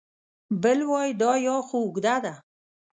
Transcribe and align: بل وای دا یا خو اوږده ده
بل 0.63 0.79
وای 0.89 1.09
دا 1.21 1.31
یا 1.47 1.57
خو 1.67 1.77
اوږده 1.83 2.15
ده 2.23 2.33